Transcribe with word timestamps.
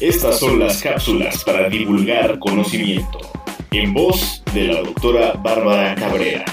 Estas 0.00 0.40
son 0.40 0.58
las 0.58 0.82
cápsulas 0.82 1.42
para 1.42 1.70
divulgar 1.70 2.38
conocimiento. 2.38 3.18
En 3.70 3.94
voz 3.94 4.42
de 4.52 4.64
la 4.68 4.82
doctora 4.82 5.32
Bárbara 5.42 5.94
Cabrera, 5.94 6.44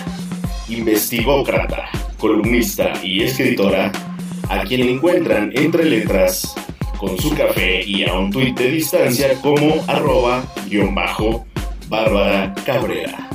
investigócrata, 0.70 1.90
columnista 2.18 2.94
y 3.04 3.24
escritora, 3.24 3.92
a 4.48 4.64
quien 4.64 4.88
encuentran 4.88 5.52
entre 5.56 5.84
letras 5.84 6.56
con 6.98 7.18
su 7.20 7.36
café 7.36 7.84
y 7.86 8.08
a 8.08 8.14
un 8.14 8.32
tuit 8.32 8.58
de 8.58 8.72
distancia 8.72 9.34
como 9.42 9.84
arroba 9.88 10.46
guion 10.70 10.96
bajo 10.96 11.46
Bárbara 11.90 12.56
Cabrera. 12.66 13.33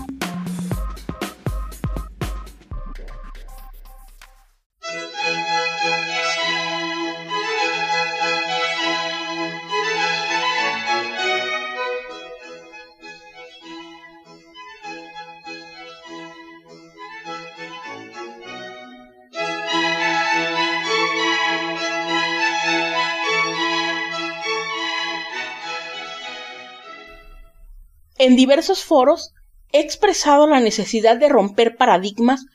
En 28.19 28.35
diversos 28.35 28.85
foros 28.85 29.33
he 29.73 29.81
expresado 29.81 30.47
la 30.47 30.61
necesidad 30.61 31.17
de 31.17 31.29
romper 31.29 31.77
paradigmas 31.77 32.47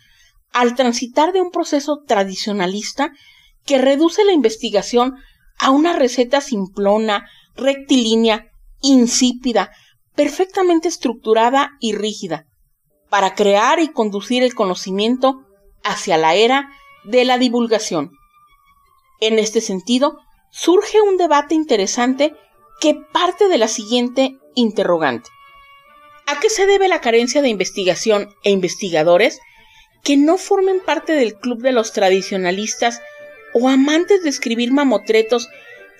al 0.51 0.75
transitar 0.75 1.31
de 1.31 1.41
un 1.41 1.51
proceso 1.51 2.03
tradicionalista 2.05 3.11
que 3.65 3.77
reduce 3.77 4.25
la 4.25 4.33
investigación 4.33 5.15
a 5.57 5.69
una 5.71 5.93
receta 5.93 6.41
simplona, 6.41 7.25
rectilínea, 7.55 8.51
insípida, 8.81 9.71
perfectamente 10.15 10.89
estructurada 10.89 11.71
y 11.79 11.93
rígida, 11.93 12.45
para 13.09 13.33
crear 13.33 13.79
y 13.79 13.87
conducir 13.87 14.43
el 14.43 14.53
conocimiento 14.53 15.45
hacia 15.83 16.17
la 16.17 16.35
era 16.35 16.69
de 17.05 17.23
la 17.23 17.37
divulgación. 17.37 18.11
En 19.21 19.39
este 19.39 19.61
sentido, 19.61 20.17
surge 20.51 20.99
un 21.01 21.17
debate 21.17 21.55
interesante 21.55 22.35
que 22.81 22.95
parte 23.13 23.47
de 23.47 23.57
la 23.57 23.69
siguiente 23.69 24.37
interrogante. 24.55 25.29
¿A 26.25 26.39
qué 26.39 26.49
se 26.49 26.65
debe 26.65 26.87
la 26.87 27.01
carencia 27.01 27.41
de 27.41 27.49
investigación 27.49 28.33
e 28.43 28.49
investigadores 28.49 29.39
que 30.03 30.15
no 30.15 30.37
formen 30.37 30.79
parte 30.79 31.13
del 31.13 31.35
club 31.35 31.61
de 31.61 31.73
los 31.73 31.91
tradicionalistas 31.91 33.01
o 33.53 33.67
amantes 33.67 34.23
de 34.23 34.29
escribir 34.29 34.71
mamotretos 34.71 35.49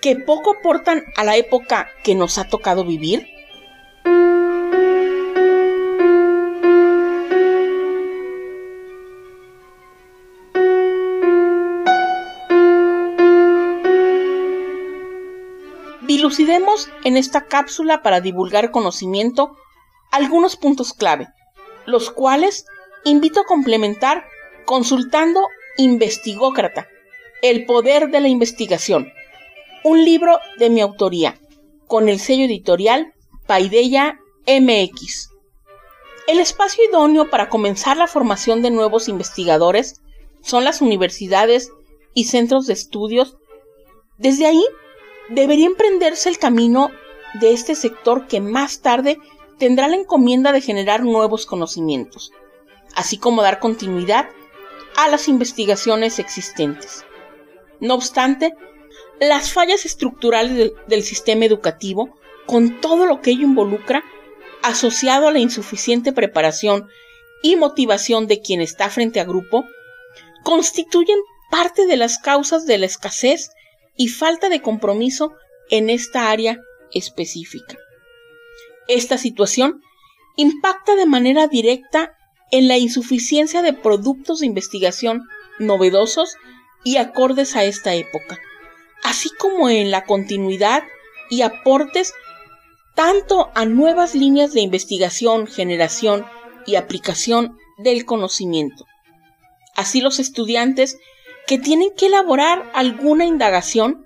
que 0.02 0.16
poco 0.16 0.56
aportan 0.60 1.04
a 1.18 1.24
la 1.24 1.36
época 1.36 1.90
que 2.04 2.16
nos 2.16 2.38
ha 2.38 2.46
tocado 2.46 2.86
vivir? 2.86 3.28
Dilucidemos 16.02 16.90
en 17.04 17.18
esta 17.18 17.46
cápsula 17.46 18.02
para 18.04 18.22
divulgar 18.22 18.72
conocimiento 18.72 19.58
algunos 20.14 20.56
puntos 20.56 20.94
clave, 20.94 21.28
los 21.88 22.12
cuales 22.12 22.66
invito 23.04 23.42
a 23.42 23.46
complementar 23.46 24.24
consultando 24.64 25.42
Investigócrata, 25.76 26.88
El 27.42 27.66
poder 27.66 28.12
de 28.12 28.22
la 28.22 28.28
investigación, 28.28 29.12
un 29.84 30.06
libro 30.06 30.38
de 30.60 30.70
mi 30.70 30.82
autoría, 30.82 31.40
con 31.88 32.10
el 32.10 32.20
sello 32.20 32.46
editorial 32.46 33.12
Paideya 33.48 34.20
MX. 34.46 35.30
El 36.28 36.40
espacio 36.40 36.88
idóneo 36.88 37.32
para 37.32 37.50
comenzar 37.50 37.98
la 37.98 38.06
formación 38.06 38.62
de 38.62 38.70
nuevos 38.70 39.08
investigadores 39.08 40.00
son 40.44 40.64
las 40.64 40.80
universidades 40.82 41.72
y 42.14 42.26
centros 42.26 42.68
de 42.68 42.74
estudios. 42.74 43.36
Desde 44.20 44.46
ahí 44.46 44.64
debería 45.30 45.66
emprenderse 45.66 46.30
el 46.30 46.38
camino 46.38 46.92
de 47.42 47.52
este 47.52 47.74
sector 47.74 48.28
que 48.28 48.42
más 48.42 48.82
tarde 48.82 49.18
tendrá 49.64 49.88
la 49.88 49.96
encomienda 49.96 50.52
de 50.52 50.60
generar 50.60 51.06
nuevos 51.06 51.46
conocimientos, 51.46 52.34
así 52.96 53.18
como 53.18 53.44
dar 53.44 53.60
continuidad 53.60 54.28
a 54.98 55.08
las 55.08 55.30
investigaciones 55.30 56.20
existentes. 56.20 57.06
No 57.80 57.94
obstante, 57.94 58.54
las 59.22 59.54
fallas 59.54 59.86
estructurales 59.86 60.74
del, 60.86 61.04
sistema 61.04 61.46
educativo, 61.46 62.14
con 62.46 62.82
todo 62.82 63.06
lo 63.06 63.22
que 63.22 63.32
ello 63.32 63.44
involucra, 63.44 64.04
asociado 64.64 65.30
a 65.30 65.32
la 65.32 65.40
insuficiente 65.40 66.12
preparación 66.12 66.90
y 67.42 67.56
motivación 67.56 68.28
de 68.28 68.42
quien 68.42 68.60
está 68.60 68.90
frente 68.90 69.22
a 69.22 69.24
grupo, 69.24 69.64
constituyen 70.44 71.20
parte 71.50 71.86
de 71.86 71.96
las 71.96 72.18
causas 72.18 72.66
de 72.66 72.80
la 72.80 72.86
escasez 72.86 73.52
y 73.96 74.10
falta 74.10 74.50
de 74.50 74.62
compromiso 74.62 75.32
en 75.70 75.90
esta 75.90 76.32
área 76.32 76.60
específica. 76.92 77.78
Esta 78.88 79.18
situación 79.18 79.82
impacta 80.36 80.96
de 80.96 81.06
manera 81.06 81.48
directa 81.48 82.18
en 82.52 82.68
la 82.68 82.78
insuficiencia 82.78 83.62
de 83.62 83.74
productos 83.74 84.40
de 84.40 84.46
investigación 84.46 85.24
novedosos 85.60 86.36
y 86.84 86.98
acordes 86.98 87.56
a 87.56 87.64
esta 87.64 87.94
época, 87.96 88.40
así 89.04 89.30
como 89.40 89.70
en 89.70 89.92
la 89.92 90.06
continuidad 90.06 90.84
y 91.30 91.42
aportes 91.42 92.14
tanto 92.96 93.50
a 93.56 93.66
nuevas 93.66 94.16
líneas 94.16 94.54
de 94.54 94.62
investigación, 94.62 95.48
generación 95.48 96.26
y 96.66 96.76
aplicación 96.76 97.58
del 97.78 98.06
conocimiento. 98.06 98.86
Así 99.76 100.02
los 100.02 100.20
estudiantes 100.20 100.98
que 101.48 101.58
tienen 101.58 101.90
que 101.98 102.08
elaborar 102.08 102.72
alguna 102.74 103.26
indagación 103.26 104.06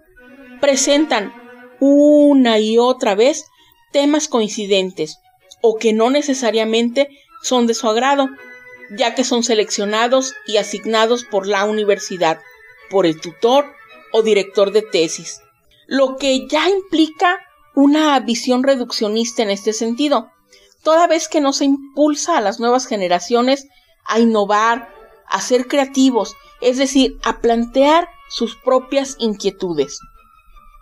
presentan 0.61 1.33
una 1.79 2.59
y 2.59 2.77
otra 2.77 3.15
vez 3.15 3.45
temas 3.97 4.27
coincidentes 4.27 5.17
o 5.59 5.77
que 5.79 5.91
no 5.91 6.11
necesariamente 6.11 7.09
son 7.41 7.65
de 7.65 7.73
su 7.73 7.89
agrado, 7.89 8.27
ya 8.95 9.15
que 9.15 9.23
son 9.23 9.43
seleccionados 9.43 10.35
y 10.45 10.57
asignados 10.57 11.23
por 11.23 11.47
la 11.47 11.65
universidad, 11.65 12.39
por 12.91 13.07
el 13.07 13.19
tutor 13.19 13.65
o 14.13 14.21
director 14.21 14.71
de 14.71 14.83
tesis, 14.83 15.41
lo 15.87 16.15
que 16.17 16.47
ya 16.47 16.69
implica 16.69 17.39
una 17.73 18.19
visión 18.19 18.61
reduccionista 18.61 19.41
en 19.41 19.49
este 19.49 19.73
sentido, 19.73 20.29
toda 20.83 21.07
vez 21.07 21.27
que 21.27 21.41
no 21.41 21.51
se 21.51 21.65
impulsa 21.65 22.37
a 22.37 22.41
las 22.41 22.59
nuevas 22.59 22.85
generaciones 22.85 23.67
a 24.05 24.19
innovar, 24.19 24.93
a 25.27 25.41
ser 25.41 25.65
creativos, 25.65 26.35
es 26.61 26.77
decir, 26.77 27.17
a 27.23 27.41
plantear 27.41 28.09
sus 28.29 28.57
propias 28.57 29.15
inquietudes. 29.17 29.99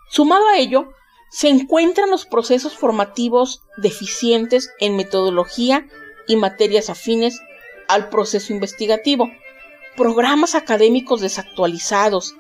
Sumado 0.10 0.50
a 0.50 0.58
ello, 0.58 0.90
se 1.30 1.50
encuentran 1.50 2.10
los 2.10 2.26
procesos 2.26 2.78
formativos 2.78 3.62
deficientes 3.78 4.70
en 4.80 4.96
metodología 4.96 5.88
y 6.28 6.36
materias 6.36 6.90
afines 6.90 7.40
al 7.88 8.10
proceso 8.10 8.54
investigativo, 8.54 9.30
programas 9.96 10.56
académicos 10.56 11.22
desactualizados, 11.22 12.36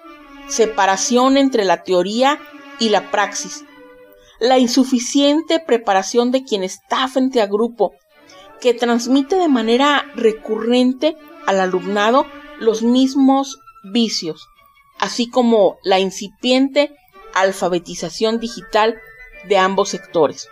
separación 0.47 1.37
entre 1.37 1.65
la 1.65 1.83
teoría 1.83 2.39
y 2.79 2.89
la 2.89 3.11
praxis, 3.11 3.65
la 4.39 4.59
insuficiente 4.59 5.59
preparación 5.59 6.31
de 6.31 6.43
quien 6.43 6.63
está 6.63 7.07
frente 7.07 7.41
a 7.41 7.47
grupo, 7.47 7.93
que 8.59 8.73
transmite 8.73 9.35
de 9.35 9.47
manera 9.47 10.05
recurrente 10.15 11.15
al 11.45 11.59
alumnado 11.59 12.25
los 12.59 12.81
mismos 12.81 13.59
vicios, 13.83 14.47
así 14.99 15.29
como 15.29 15.77
la 15.83 15.99
incipiente 15.99 16.95
alfabetización 17.35 18.39
digital 18.39 18.99
de 19.47 19.57
ambos 19.57 19.89
sectores. 19.89 20.49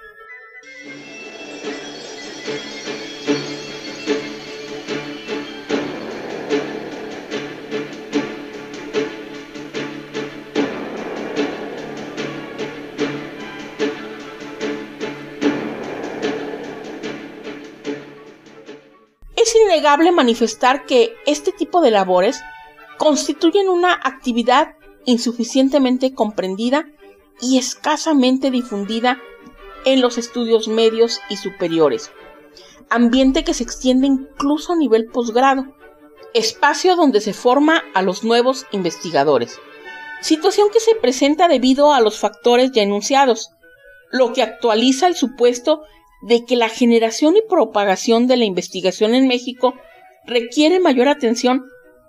Es 19.35 19.55
innegable 19.55 20.11
manifestar 20.11 20.85
que 20.85 21.15
este 21.25 21.51
tipo 21.51 21.81
de 21.81 21.91
labores 21.91 22.41
constituyen 22.97 23.67
una 23.67 23.93
actividad 23.93 24.75
insuficientemente 25.05 26.13
comprendida 26.13 26.87
y 27.41 27.57
escasamente 27.57 28.51
difundida 28.51 29.19
en 29.85 30.01
los 30.01 30.17
estudios 30.17 30.67
medios 30.67 31.19
y 31.29 31.37
superiores, 31.37 32.11
ambiente 32.89 33.43
que 33.43 33.53
se 33.53 33.63
extiende 33.63 34.07
incluso 34.07 34.73
a 34.73 34.77
nivel 34.77 35.07
posgrado, 35.07 35.65
espacio 36.33 36.95
donde 36.95 37.21
se 37.21 37.33
forma 37.33 37.83
a 37.93 38.01
los 38.01 38.23
nuevos 38.23 38.65
investigadores, 38.71 39.59
situación 40.21 40.69
que 40.71 40.79
se 40.79 40.95
presenta 40.95 41.47
debido 41.47 41.93
a 41.93 42.01
los 42.01 42.19
factores 42.19 42.71
ya 42.71 42.81
enunciados, 42.81 43.51
lo 44.11 44.31
que 44.31 44.41
actualiza 44.41 45.07
el 45.07 45.15
supuesto 45.15 45.81
de 46.21 46.45
que 46.45 46.55
la 46.55 46.69
generación 46.69 47.35
y 47.35 47.41
propagación 47.47 48.27
de 48.27 48.37
la 48.37 48.45
investigación 48.45 49.13
en 49.13 49.27
México 49.27 49.73
requiere 50.25 50.79
mayor 50.79 51.09
atención 51.09 51.65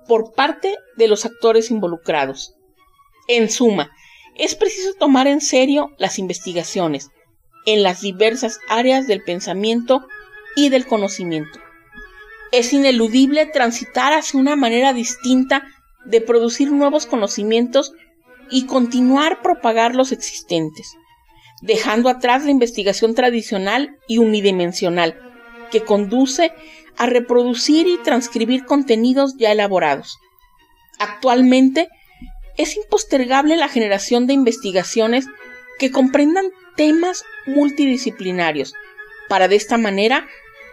por 0.07 0.33
parte 0.33 0.77
de 0.97 1.09
los 1.09 1.25
actores 1.25 1.71
involucrados. 1.71 2.54
En 3.29 3.51
suma, 3.51 3.91
es 4.37 4.55
preciso 4.55 4.95
tomar 4.95 5.27
en 5.27 5.41
serio 5.41 5.91
las 5.99 6.19
investigaciones 6.19 7.11
en 7.67 7.83
las 7.83 8.01
diversas 8.01 8.61
áreas 8.69 9.07
del 9.07 9.23
pensamiento 9.23 10.07
y 10.57 10.69
del 10.69 10.87
conocimiento. 10.87 11.59
Es 12.53 12.73
ineludible 12.73 13.47
transitar 13.47 14.13
hacia 14.13 14.39
una 14.39 14.57
manera 14.57 14.93
distinta 14.93 15.65
de 16.05 16.21
producir 16.21 16.71
nuevos 16.71 17.07
conocimientos 17.07 17.93
y 18.51 18.67
continuar 18.67 19.41
propagar 19.43 19.95
los 19.95 20.13
existentes, 20.13 20.95
dejando 21.63 22.09
atrás 22.09 22.45
la 22.45 22.51
investigación 22.51 23.15
tradicional 23.15 23.97
y 24.07 24.19
unidimensional, 24.19 25.19
que 25.71 25.83
conduce 25.83 26.53
a 26.97 27.07
reproducir 27.07 27.89
y 27.89 27.97
transcribir 27.99 28.67
contenidos 28.67 29.37
ya 29.39 29.51
elaborados. 29.51 30.19
Actualmente, 30.99 31.89
es 32.57 32.77
impostergable 32.77 33.57
la 33.57 33.69
generación 33.69 34.27
de 34.27 34.35
investigaciones 34.35 35.27
que 35.79 35.91
comprendan 35.91 36.47
temas 36.77 37.25
multidisciplinarios, 37.47 38.75
para 39.29 39.49
de 39.49 39.57
esta 39.57 39.79
manera 39.79 40.29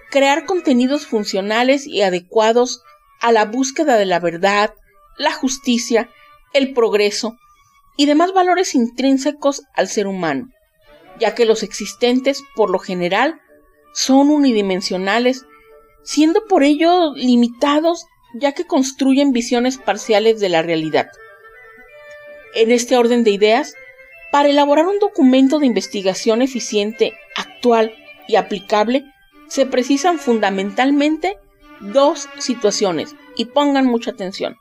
crear 0.09 0.45
contenidos 0.45 1.07
funcionales 1.07 1.87
y 1.87 2.01
adecuados 2.01 2.83
a 3.19 3.31
la 3.31 3.45
búsqueda 3.45 3.97
de 3.97 4.05
la 4.05 4.19
verdad, 4.19 4.73
la 5.17 5.31
justicia, 5.31 6.09
el 6.53 6.73
progreso 6.73 7.37
y 7.97 8.05
demás 8.05 8.33
valores 8.33 8.75
intrínsecos 8.75 9.63
al 9.73 9.87
ser 9.87 10.07
humano, 10.07 10.49
ya 11.19 11.35
que 11.35 11.45
los 11.45 11.63
existentes, 11.63 12.43
por 12.55 12.69
lo 12.69 12.79
general, 12.79 13.39
son 13.93 14.29
unidimensionales, 14.29 15.45
siendo 16.03 16.45
por 16.45 16.63
ello 16.63 17.13
limitados 17.15 18.05
ya 18.33 18.53
que 18.53 18.65
construyen 18.65 19.33
visiones 19.33 19.77
parciales 19.77 20.39
de 20.39 20.49
la 20.49 20.61
realidad. 20.61 21.09
En 22.53 22.71
este 22.71 22.97
orden 22.97 23.23
de 23.23 23.31
ideas, 23.31 23.75
para 24.31 24.49
elaborar 24.49 24.87
un 24.87 24.99
documento 24.99 25.59
de 25.59 25.65
investigación 25.65 26.41
eficiente, 26.41 27.13
actual 27.35 27.93
y 28.27 28.35
aplicable, 28.35 29.05
se 29.47 29.65
precisan 29.65 30.19
fundamentalmente 30.19 31.37
dos 31.79 32.29
situaciones, 32.37 33.15
y 33.35 33.45
pongan 33.45 33.85
mucha 33.85 34.11
atención. 34.11 34.57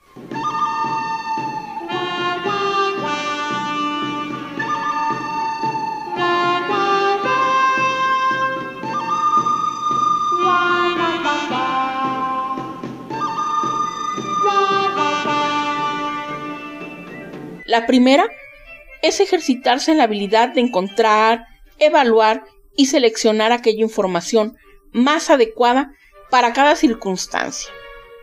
La 17.71 17.87
primera 17.87 18.29
es 19.01 19.21
ejercitarse 19.21 19.93
en 19.93 19.99
la 19.99 20.05
habilidad 20.05 20.49
de 20.49 20.61
encontrar, 20.61 21.47
evaluar 21.79 22.43
y 22.75 22.87
seleccionar 22.87 23.53
aquella 23.53 23.83
información 23.83 24.57
más 24.91 25.31
adecuada 25.31 25.95
para 26.31 26.53
cada 26.53 26.75
circunstancia 26.75 27.71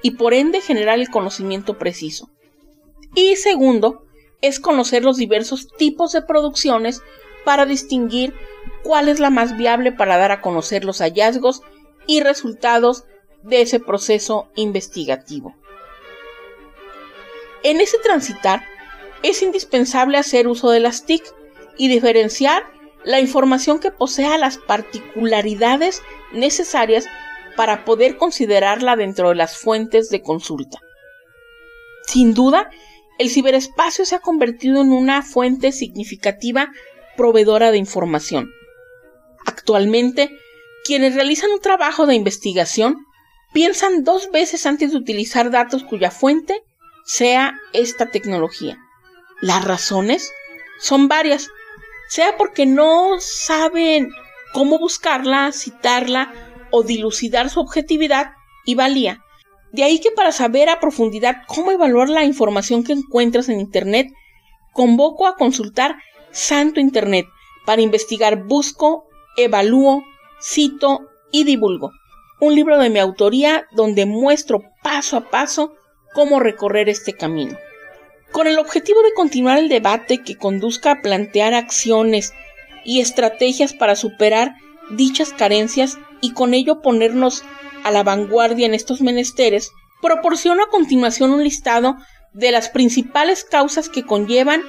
y 0.01 0.11
por 0.11 0.33
ende 0.33 0.59
generar 0.59 0.99
el 0.99 1.09
conocimiento 1.09 1.77
preciso. 1.77 2.29
Y 3.15 3.37
segundo, 3.37 4.05
es 4.41 4.59
conocer 4.59 5.05
los 5.05 5.15
diversos 5.15 5.69
tipos 5.77 6.11
de 6.11 6.23
producciones 6.23 7.01
para 7.45 7.65
distinguir 7.65 8.33
cuál 8.83 9.07
es 9.07 9.21
la 9.21 9.29
más 9.29 9.55
viable 9.55 9.93
para 9.93 10.17
dar 10.17 10.33
a 10.33 10.41
conocer 10.41 10.83
los 10.83 10.97
hallazgos 10.97 11.61
y 12.05 12.19
resultados 12.19 13.05
de 13.43 13.61
ese 13.61 13.79
proceso 13.79 14.49
investigativo. 14.55 15.55
En 17.63 17.79
ese 17.79 17.97
transitar, 17.99 18.65
es 19.23 19.41
indispensable 19.41 20.17
hacer 20.17 20.47
uso 20.47 20.69
de 20.69 20.79
las 20.79 21.05
TIC 21.05 21.23
y 21.77 21.87
diferenciar 21.87 22.63
la 23.03 23.19
información 23.19 23.79
que 23.79 23.91
posea 23.91 24.37
las 24.37 24.57
particularidades 24.57 26.01
necesarias 26.33 27.05
para 27.55 27.85
poder 27.85 28.17
considerarla 28.17 28.95
dentro 28.95 29.29
de 29.29 29.35
las 29.35 29.57
fuentes 29.57 30.09
de 30.09 30.21
consulta. 30.21 30.79
Sin 32.05 32.33
duda, 32.33 32.69
el 33.17 33.29
ciberespacio 33.29 34.05
se 34.05 34.15
ha 34.15 34.19
convertido 34.19 34.81
en 34.81 34.91
una 34.91 35.23
fuente 35.23 35.71
significativa 35.71 36.71
proveedora 37.15 37.71
de 37.71 37.77
información. 37.77 38.51
Actualmente, 39.45 40.29
quienes 40.85 41.15
realizan 41.15 41.51
un 41.51 41.59
trabajo 41.59 42.05
de 42.05 42.15
investigación 42.15 42.97
piensan 43.53 44.03
dos 44.03 44.29
veces 44.31 44.65
antes 44.65 44.91
de 44.91 44.97
utilizar 44.97 45.49
datos 45.49 45.83
cuya 45.83 46.11
fuente 46.11 46.61
sea 47.05 47.59
esta 47.73 48.11
tecnología. 48.11 48.77
Las 49.41 49.63
razones 49.63 50.33
son 50.79 51.07
varias, 51.07 51.49
sea 52.09 52.37
porque 52.37 52.65
no 52.65 53.19
saben 53.19 54.09
cómo 54.51 54.79
buscarla, 54.79 55.51
citarla 55.51 56.33
o 56.71 56.81
dilucidar 56.81 57.51
su 57.51 57.59
objetividad 57.59 58.31
y 58.65 58.73
valía. 58.73 59.23
De 59.71 59.83
ahí 59.83 59.99
que 59.99 60.09
para 60.09 60.31
saber 60.31 60.69
a 60.69 60.79
profundidad 60.79 61.43
cómo 61.45 61.71
evaluar 61.71 62.09
la 62.09 62.23
información 62.23 62.83
que 62.83 62.93
encuentras 62.93 63.47
en 63.49 63.59
Internet, 63.59 64.07
convoco 64.73 65.27
a 65.27 65.35
consultar 65.35 65.97
Santo 66.31 66.79
Internet 66.79 67.27
para 67.65 67.83
investigar 67.83 68.43
busco, 68.45 69.05
evalúo, 69.37 70.03
cito 70.41 71.01
y 71.31 71.43
divulgo. 71.43 71.91
Un 72.39 72.55
libro 72.55 72.79
de 72.79 72.89
mi 72.89 72.97
autoría 72.97 73.67
donde 73.71 74.07
muestro 74.07 74.63
paso 74.81 75.17
a 75.17 75.29
paso 75.29 75.75
cómo 76.13 76.39
recorrer 76.39 76.89
este 76.89 77.13
camino 77.13 77.57
con 78.31 78.47
el 78.47 78.59
objetivo 78.59 79.01
de 79.01 79.13
continuar 79.13 79.57
el 79.57 79.69
debate 79.69 80.23
que 80.23 80.37
conduzca 80.37 80.91
a 80.91 81.01
plantear 81.01 81.53
acciones 81.53 82.33
y 82.83 82.99
estrategias 83.01 83.73
para 83.73 83.95
superar 83.95 84.55
dichas 84.91 85.33
carencias 85.33 85.97
y 86.21 86.33
con 86.33 86.53
ello 86.53 86.81
ponernos 86.81 87.43
a 87.83 87.91
la 87.91 88.03
vanguardia 88.03 88.65
en 88.65 88.73
estos 88.73 89.01
menesteres, 89.01 89.71
proporciono 90.01 90.63
a 90.63 90.69
continuación 90.69 91.31
un 91.31 91.43
listado 91.43 91.97
de 92.33 92.51
las 92.51 92.69
principales 92.69 93.43
causas 93.43 93.89
que 93.89 94.03
conllevan 94.03 94.61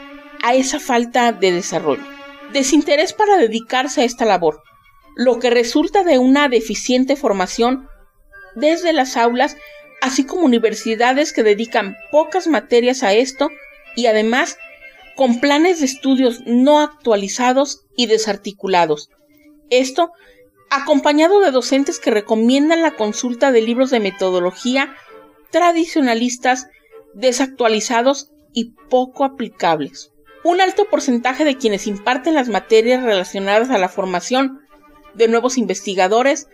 a 0.42 0.54
esa 0.54 0.80
falta 0.80 1.32
de 1.32 1.52
desarrollo. 1.52 2.04
Desinterés 2.52 3.12
para 3.12 3.36
dedicarse 3.36 4.02
a 4.02 4.04
esta 4.04 4.24
labor, 4.24 4.62
lo 5.16 5.38
que 5.38 5.50
resulta 5.50 6.04
de 6.04 6.18
una 6.18 6.48
deficiente 6.48 7.16
formación 7.16 7.88
desde 8.54 8.92
las 8.92 9.16
aulas 9.16 9.56
así 10.00 10.24
como 10.24 10.44
universidades 10.44 11.32
que 11.32 11.42
dedican 11.42 11.96
pocas 12.10 12.46
materias 12.46 13.02
a 13.02 13.12
esto 13.14 13.50
y 13.96 14.06
además 14.06 14.58
con 15.16 15.40
planes 15.40 15.80
de 15.80 15.86
estudios 15.86 16.42
no 16.46 16.80
actualizados 16.80 17.86
y 17.96 18.06
desarticulados. 18.06 19.10
Esto 19.70 20.12
acompañado 20.70 21.40
de 21.40 21.50
docentes 21.50 21.98
que 21.98 22.10
recomiendan 22.10 22.82
la 22.82 22.92
consulta 22.92 23.50
de 23.50 23.62
libros 23.62 23.90
de 23.90 24.00
metodología 24.00 24.94
tradicionalistas, 25.50 26.68
desactualizados 27.14 28.30
y 28.52 28.74
poco 28.88 29.24
aplicables. 29.24 30.12
Un 30.44 30.60
alto 30.60 30.84
porcentaje 30.88 31.44
de 31.44 31.56
quienes 31.56 31.86
imparten 31.86 32.34
las 32.34 32.48
materias 32.48 33.02
relacionadas 33.02 33.70
a 33.70 33.78
la 33.78 33.88
formación 33.88 34.60
de 35.14 35.26
nuevos 35.26 35.58
investigadores 35.58 36.48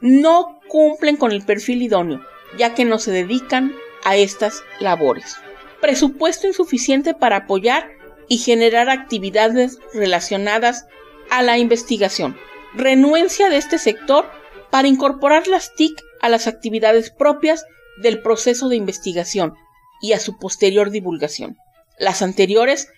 no 0.00 0.60
cumplen 0.68 1.16
con 1.16 1.32
el 1.32 1.42
perfil 1.42 1.82
idóneo 1.82 2.20
ya 2.56 2.74
que 2.74 2.84
no 2.84 2.98
se 2.98 3.12
dedican 3.12 3.74
a 4.04 4.16
estas 4.16 4.62
labores. 4.78 5.36
Presupuesto 5.80 6.46
insuficiente 6.46 7.14
para 7.14 7.36
apoyar 7.36 7.90
y 8.28 8.38
generar 8.38 8.90
actividades 8.90 9.78
relacionadas 9.92 10.86
a 11.30 11.42
la 11.42 11.58
investigación. 11.58 12.36
Renuencia 12.74 13.48
de 13.48 13.56
este 13.56 13.78
sector 13.78 14.30
para 14.70 14.88
incorporar 14.88 15.46
las 15.48 15.74
TIC 15.74 16.00
a 16.20 16.28
las 16.28 16.46
actividades 16.46 17.10
propias 17.10 17.64
del 18.02 18.22
proceso 18.22 18.68
de 18.68 18.76
investigación 18.76 19.54
y 20.00 20.12
a 20.12 20.20
su 20.20 20.38
posterior 20.38 20.90
divulgación. 20.90 21.56
Las 21.98 22.22
anteriores 22.22 22.88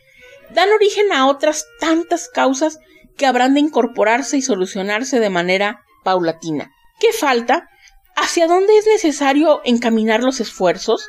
dan 0.50 0.70
origen 0.70 1.12
a 1.12 1.26
otras 1.26 1.66
tantas 1.80 2.28
causas 2.28 2.78
que 3.16 3.26
habrán 3.26 3.54
de 3.54 3.60
incorporarse 3.60 4.36
y 4.36 4.42
solucionarse 4.42 5.20
de 5.20 5.30
manera 5.30 5.82
paulatina. 6.04 6.70
¿Qué 7.00 7.12
falta? 7.12 7.68
¿Hacia 8.16 8.46
dónde 8.46 8.76
es 8.76 8.86
necesario 8.86 9.60
encaminar 9.64 10.22
los 10.22 10.40
esfuerzos? 10.40 11.08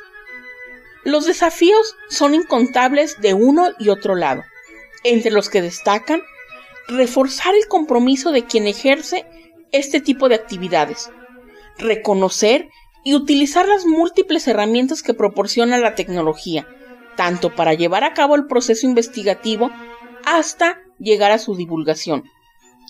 Los 1.04 1.26
desafíos 1.26 1.96
son 2.08 2.34
incontables 2.34 3.20
de 3.20 3.34
uno 3.34 3.70
y 3.78 3.90
otro 3.90 4.14
lado, 4.14 4.42
entre 5.02 5.30
los 5.30 5.50
que 5.50 5.62
destacan 5.62 6.22
reforzar 6.88 7.54
el 7.54 7.66
compromiso 7.68 8.32
de 8.32 8.44
quien 8.44 8.66
ejerce 8.66 9.26
este 9.72 10.00
tipo 10.00 10.28
de 10.28 10.34
actividades, 10.34 11.10
reconocer 11.78 12.68
y 13.04 13.14
utilizar 13.14 13.68
las 13.68 13.84
múltiples 13.86 14.46
herramientas 14.48 15.02
que 15.02 15.14
proporciona 15.14 15.78
la 15.78 15.94
tecnología, 15.94 16.66
tanto 17.16 17.54
para 17.54 17.74
llevar 17.74 18.04
a 18.04 18.14
cabo 18.14 18.34
el 18.34 18.46
proceso 18.46 18.86
investigativo 18.86 19.70
hasta 20.24 20.80
llegar 20.98 21.32
a 21.32 21.38
su 21.38 21.54
divulgación. 21.54 22.24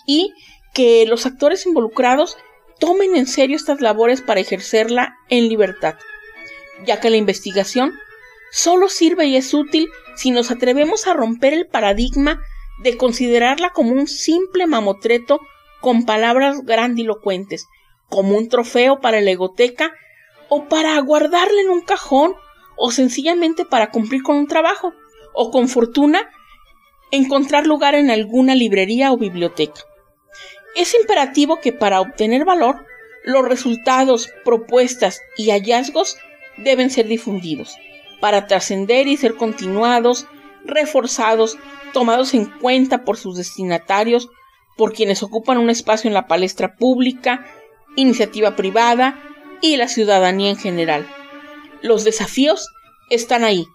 y 0.06 0.34
que 0.74 1.06
los 1.06 1.24
actores 1.24 1.64
involucrados 1.64 2.36
tomen 2.78 3.16
en 3.16 3.26
serio 3.26 3.56
estas 3.56 3.80
labores 3.80 4.22
para 4.22 4.40
ejercerla 4.40 5.16
en 5.28 5.48
libertad, 5.48 5.94
ya 6.86 7.00
que 7.00 7.10
la 7.10 7.16
investigación 7.16 7.94
solo 8.50 8.88
sirve 8.88 9.26
y 9.26 9.36
es 9.36 9.52
útil 9.54 9.88
si 10.16 10.30
nos 10.30 10.50
atrevemos 10.50 11.06
a 11.06 11.14
romper 11.14 11.52
el 11.52 11.66
paradigma 11.66 12.40
de 12.82 12.96
considerarla 12.96 13.70
como 13.70 13.92
un 13.92 14.06
simple 14.06 14.66
mamotreto 14.66 15.40
con 15.80 16.04
palabras 16.04 16.62
grandilocuentes, 16.64 17.66
como 18.08 18.36
un 18.36 18.48
trofeo 18.48 19.00
para 19.00 19.20
la 19.20 19.30
egoteca 19.30 19.92
o 20.48 20.68
para 20.68 20.98
guardarla 21.00 21.60
en 21.60 21.70
un 21.70 21.82
cajón 21.82 22.34
o 22.76 22.90
sencillamente 22.90 23.64
para 23.64 23.90
cumplir 23.90 24.22
con 24.22 24.36
un 24.36 24.46
trabajo 24.46 24.92
o 25.32 25.50
con 25.50 25.68
fortuna 25.68 26.30
encontrar 27.10 27.66
lugar 27.66 27.94
en 27.94 28.10
alguna 28.10 28.54
librería 28.54 29.12
o 29.12 29.16
biblioteca. 29.16 29.82
Es 30.74 30.94
imperativo 30.94 31.60
que 31.60 31.72
para 31.72 32.00
obtener 32.00 32.44
valor, 32.44 32.86
los 33.24 33.46
resultados, 33.46 34.30
propuestas 34.44 35.20
y 35.36 35.50
hallazgos 35.50 36.16
deben 36.56 36.90
ser 36.90 37.06
difundidos, 37.06 37.76
para 38.20 38.46
trascender 38.46 39.06
y 39.06 39.16
ser 39.16 39.36
continuados, 39.36 40.26
reforzados, 40.64 41.58
tomados 41.92 42.34
en 42.34 42.46
cuenta 42.46 43.04
por 43.04 43.16
sus 43.16 43.36
destinatarios, 43.36 44.28
por 44.76 44.92
quienes 44.92 45.22
ocupan 45.22 45.58
un 45.58 45.70
espacio 45.70 46.08
en 46.08 46.14
la 46.14 46.26
palestra 46.26 46.74
pública, 46.76 47.46
iniciativa 47.96 48.56
privada 48.56 49.22
y 49.60 49.76
la 49.76 49.88
ciudadanía 49.88 50.50
en 50.50 50.56
general. 50.56 51.08
Los 51.82 52.04
desafíos 52.04 52.68
están 53.10 53.44
ahí. 53.44 53.66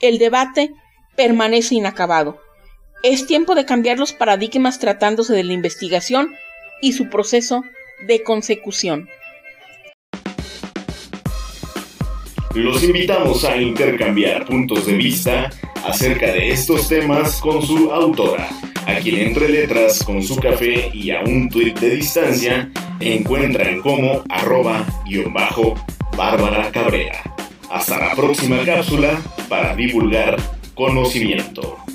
El 0.00 0.18
debate 0.18 0.72
permanece 1.16 1.74
inacabado. 1.74 2.40
Es 3.02 3.26
tiempo 3.26 3.54
de 3.54 3.64
cambiar 3.64 3.98
los 3.98 4.12
paradigmas 4.12 4.78
tratándose 4.78 5.34
de 5.34 5.44
la 5.44 5.52
investigación 5.52 6.34
y 6.80 6.92
su 6.92 7.08
proceso 7.08 7.62
de 8.06 8.22
consecución. 8.22 9.08
Los 12.54 12.82
invitamos 12.82 13.44
a 13.44 13.56
intercambiar 13.56 14.46
puntos 14.46 14.86
de 14.86 14.94
vista 14.94 15.50
acerca 15.84 16.32
de 16.32 16.50
estos 16.50 16.88
temas 16.88 17.40
con 17.40 17.62
su 17.62 17.92
autora, 17.92 18.48
a 18.86 18.94
quien 18.96 19.28
entre 19.28 19.48
letras 19.50 20.02
con 20.02 20.22
su 20.22 20.36
café 20.36 20.90
y 20.92 21.10
a 21.10 21.20
un 21.20 21.48
tuit 21.50 21.78
de 21.78 21.90
distancia 21.90 22.70
encuentran 23.00 23.80
como 23.82 24.24
arroba 24.30 24.86
guion 25.06 25.32
bajo. 25.32 25.74
Hasta 27.70 27.98
la 27.98 28.14
próxima 28.14 28.64
cápsula 28.64 29.20
para 29.50 29.76
divulgar 29.76 30.36
conocimiento. 30.74 31.85